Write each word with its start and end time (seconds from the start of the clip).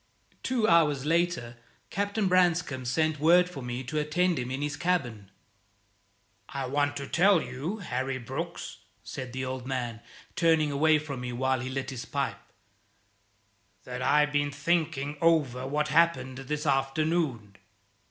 Two 0.41 0.67
hours 0.67 1.05
later 1.05 1.57
Captain 1.91 2.27
Branscome 2.27 2.85
sent 2.85 3.19
word 3.19 3.47
for 3.47 3.61
me 3.61 3.83
to 3.83 3.99
attend 3.99 4.39
him 4.39 4.49
in 4.49 4.63
his 4.63 4.75
cabin. 4.75 5.29
"I 6.49 6.65
want 6.65 6.97
to 6.97 7.05
tell 7.07 7.39
you, 7.39 7.77
Harry 7.77 8.17
Brooks," 8.17 8.77
said 9.03 9.31
the 9.31 9.45
old 9.45 9.67
man, 9.67 10.01
turning 10.35 10.71
away 10.71 10.97
from 10.97 11.21
me 11.21 11.31
while 11.33 11.59
he 11.59 11.69
lit 11.69 11.91
his 11.91 12.05
pipe, 12.05 12.39
"that 13.83 14.01
I 14.01 14.21
have 14.21 14.31
been 14.31 14.49
thinking 14.49 15.19
over 15.21 15.67
what 15.67 15.89
happened 15.89 16.39
this 16.39 16.65
afternoon." 16.65 17.57